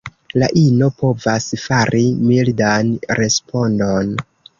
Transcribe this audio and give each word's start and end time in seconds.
La 0.43 0.47
ino 0.59 0.87
povas 1.01 1.45
fari 1.63 2.01
mildan 2.29 2.89
respondon. 3.21 4.11